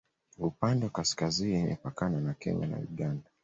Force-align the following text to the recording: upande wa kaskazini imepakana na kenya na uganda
upande 0.39 0.85
wa 0.85 0.91
kaskazini 0.91 1.59
imepakana 1.61 2.21
na 2.21 2.33
kenya 2.33 2.67
na 2.67 2.77
uganda 2.77 3.29